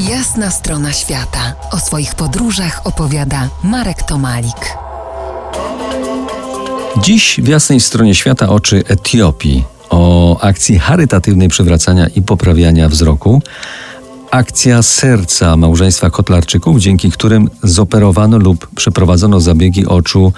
[0.00, 1.54] Jasna strona świata.
[1.70, 4.76] O swoich podróżach opowiada Marek Tomalik.
[7.02, 13.42] Dziś w jasnej stronie świata oczy Etiopii o akcji charytatywnej przywracania i poprawiania wzroku.
[14.30, 20.32] Akcja serca małżeństwa Kotlarczyków, dzięki którym zoperowano lub przeprowadzono zabiegi oczu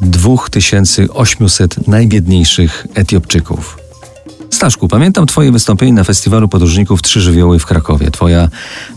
[0.00, 3.85] 2800 najbiedniejszych Etiopczyków.
[4.56, 8.10] Staszku, pamiętam Twoje wystąpienie na festiwalu podróżników Trzy Żywioły w Krakowie.
[8.10, 8.48] Twoja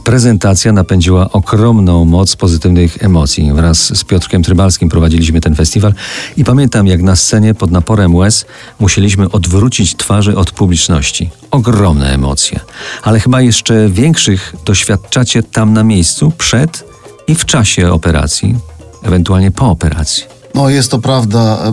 [0.04, 3.54] prezentacja napędziła ogromną moc pozytywnych emocji.
[3.54, 5.94] Wraz z Piotrkiem Trybalskim prowadziliśmy ten festiwal
[6.38, 8.46] i pamiętam, jak na scenie pod naporem łez
[8.80, 11.30] musieliśmy odwrócić twarze od publiczności.
[11.52, 12.60] Ogromne emocje.
[13.04, 16.86] Ale chyba jeszcze większych doświadczacie tam na miejscu, przed
[17.28, 18.56] i w czasie operacji,
[19.04, 20.24] ewentualnie po operacji.
[20.56, 21.72] No jest to prawda.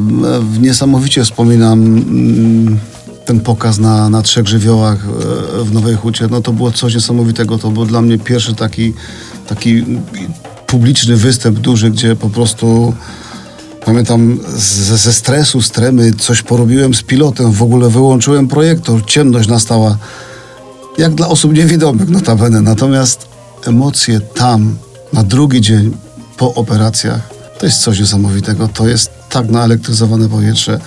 [0.60, 2.78] Niesamowicie wspominam mm,
[3.26, 4.98] ten pokaz na, na trzech żywiołach
[5.60, 6.28] e, w Nowej Hucie.
[6.30, 7.58] No to było coś niesamowitego.
[7.58, 8.94] To był dla mnie pierwszy taki,
[9.46, 9.84] taki
[10.66, 12.94] publiczny występ duży, gdzie po prostu
[13.84, 19.48] pamiętam ze, ze stresu, z tremy coś porobiłem z pilotem, w ogóle wyłączyłem projektor, ciemność
[19.48, 19.98] nastała.
[20.98, 22.60] Jak dla osób niewidomych notabene.
[22.60, 23.26] Natomiast
[23.66, 24.76] emocje tam,
[25.12, 25.96] na drugi dzień
[26.36, 27.20] po operacjach,
[27.58, 28.68] to jest coś niesamowitego.
[28.68, 30.80] To jest tak naelektryzowane powietrze.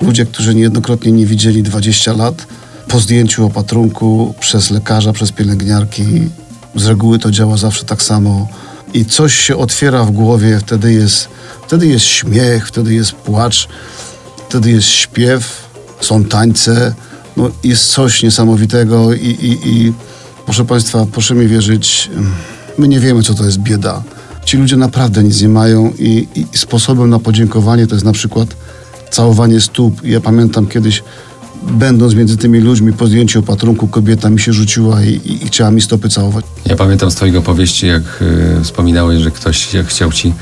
[0.00, 2.46] Ludzie, którzy niejednokrotnie nie widzieli 20 lat,
[2.88, 6.04] po zdjęciu opatrunku przez lekarza, przez pielęgniarki,
[6.74, 8.48] z reguły to działa zawsze tak samo.
[8.94, 11.28] I coś się otwiera w głowie, wtedy jest,
[11.66, 13.68] wtedy jest śmiech, wtedy jest płacz,
[14.48, 15.68] wtedy jest śpiew,
[16.00, 16.94] są tańce.
[17.36, 19.92] No, jest coś niesamowitego i, i, i
[20.44, 22.10] proszę Państwa, proszę mi wierzyć,
[22.78, 24.02] my nie wiemy, co to jest bieda.
[24.44, 28.48] Ci ludzie naprawdę nic nie mają i, i sposobem na podziękowanie to jest na przykład
[29.16, 30.04] całowanie stóp.
[30.04, 31.02] Ja pamiętam kiedyś,
[31.62, 35.70] będąc między tymi ludźmi po zdjęciu opatrunku, kobieta mi się rzuciła i, i, i chciała
[35.70, 36.44] mi stopy całować.
[36.66, 38.02] Ja pamiętam z Twojego powieści, jak
[38.60, 40.32] y, wspominałeś, że ktoś chciał Ci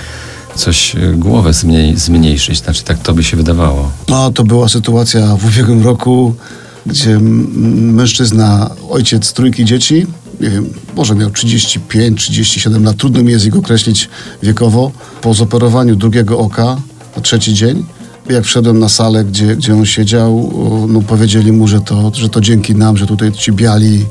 [0.56, 2.58] coś y, głowę zmniej, zmniejszyć.
[2.58, 3.90] Znaczy, tak to by się wydawało.
[4.08, 6.34] No, to była sytuacja w ubiegłym roku,
[6.86, 10.06] gdzie mężczyzna, ojciec trójki dzieci,
[10.40, 14.08] nie wiem, może miał 35, 37 lat, trudno mi jest ich określić
[14.42, 16.76] wiekowo, po zoperowaniu drugiego oka,
[17.16, 17.84] na trzeci dzień,
[18.30, 20.52] jak wszedłem na salę, gdzie, gdzie on siedział,
[20.88, 24.06] no powiedzieli mu, że to, że to dzięki nam, że tutaj ci biali,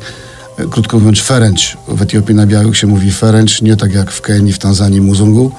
[0.57, 4.21] e, krótko mówiąc feręcz, w Etiopii na białych się mówi feręcz, nie tak jak w
[4.21, 5.51] Kenii, w Tanzanii muzungu,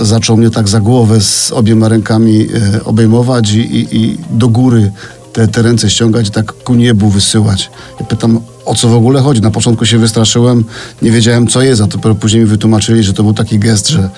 [0.00, 4.92] zaczął mnie tak za głowę z obiema rękami e, obejmować i, i, i do góry
[5.32, 7.70] te, te ręce ściągać i tak ku niebu wysyłać.
[8.00, 9.40] Ja pytam, o co w ogóle chodzi?
[9.40, 10.64] Na początku się wystraszyłem,
[11.02, 14.10] nie wiedziałem co jest, a dopiero później mi wytłumaczyli, że to był taki gest, że,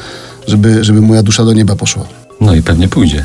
[0.47, 2.05] żeby, żeby moja dusza do nieba poszła.
[2.41, 3.25] No i pewnie pójdzie.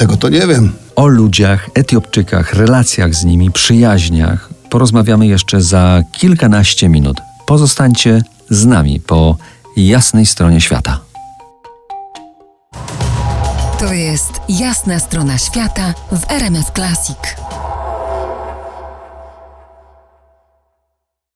[0.00, 0.72] Dlatego to nie wiem.
[0.96, 7.16] O ludziach, Etiopczykach, relacjach z nimi, przyjaźniach porozmawiamy jeszcze za kilkanaście minut.
[7.46, 9.36] Pozostańcie z nami po
[9.76, 11.00] jasnej stronie świata.
[13.78, 17.49] To jest Jasna strona świata w RMS Classic.